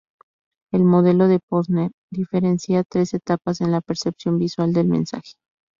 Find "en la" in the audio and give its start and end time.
3.61-3.81